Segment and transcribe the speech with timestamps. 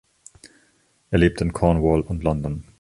[1.11, 2.63] Er lebte in Cornwall und London.